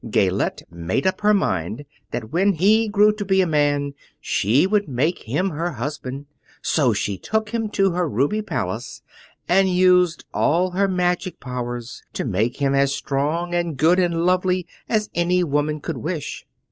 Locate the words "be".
3.23-3.39